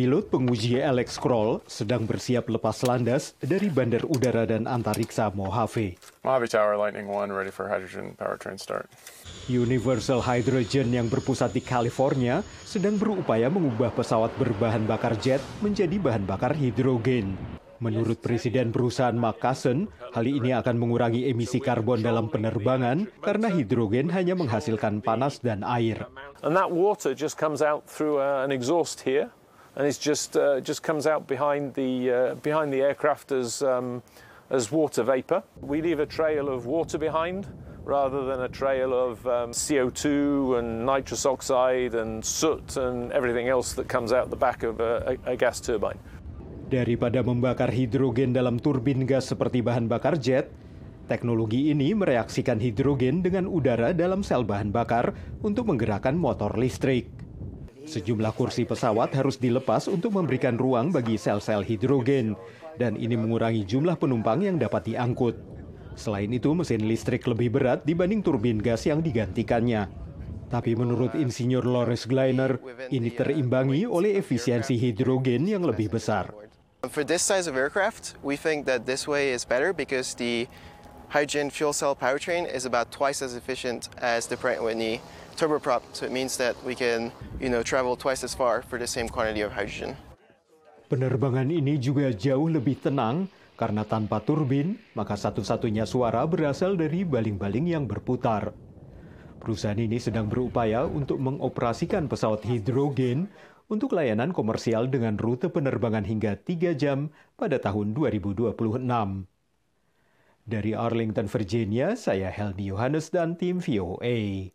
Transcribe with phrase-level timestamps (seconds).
[0.00, 6.00] pilot penguji Alex Kroll sedang bersiap lepas landas dari Bandar Udara dan Antariksa Mojave.
[6.24, 8.88] Mojave Tower, Lightning 1, ready for hydrogen powertrain start.
[9.52, 16.24] Universal Hydrogen yang berpusat di California sedang berupaya mengubah pesawat berbahan bakar jet menjadi bahan
[16.24, 17.36] bakar hidrogen.
[17.84, 19.84] Menurut Presiden perusahaan Cousin,
[20.16, 26.08] hal ini akan mengurangi emisi karbon dalam penerbangan karena hidrogen hanya menghasilkan panas dan air.
[26.40, 29.28] And that water just comes out through uh, an exhaust here,
[29.76, 34.02] and it's just uh, just comes out behind the uh, behind the aircraft as um,
[34.50, 35.42] as water vapor.
[35.60, 37.46] We leave a trail of water behind
[37.84, 43.72] rather than a trail of um, CO2 and nitrous oxide and soot and everything else
[43.74, 45.98] that comes out the back of a, a gas turbine.
[46.70, 50.54] Daripada membakar hidrogen dalam turbin gas seperti bahan bakar jet,
[51.10, 55.10] teknologi ini mereaksikan hidrogen dengan udara dalam sel bahan bakar
[55.42, 57.19] untuk menggerakkan motor listrik.
[57.90, 62.38] Sejumlah kursi pesawat harus dilepas untuk memberikan ruang bagi sel-sel hidrogen,
[62.78, 65.34] dan ini mengurangi jumlah penumpang yang dapat diangkut.
[65.98, 69.90] Selain itu, mesin listrik lebih berat dibanding turbin gas yang digantikannya.
[70.46, 72.62] Tapi menurut Insinyur Lawrence Gleiner,
[72.94, 76.30] ini terimbangi oleh efisiensi hidrogen yang lebih besar.
[81.10, 85.02] Hydrogen fuel cell powertrain is about twice as efficient as the Pratt & Whitney
[85.34, 85.82] turboprop.
[85.90, 87.10] So it means that we can,
[87.42, 89.98] you know, travel twice as far for the same quantity of hydrogen.
[90.86, 97.74] Penerbangan ini juga jauh lebih tenang karena tanpa turbin, maka satu-satunya suara berasal dari baling-baling
[97.74, 98.54] yang berputar.
[99.38, 103.30] Perusahaan ini sedang berupaya untuk mengoperasikan pesawat hidrogen
[103.70, 108.50] untuk layanan komersial dengan rute penerbangan hingga 3 jam pada tahun 2026.
[110.50, 114.50] Dari Arlington, Virginia, saya Helmi Yohanes dan tim VOA.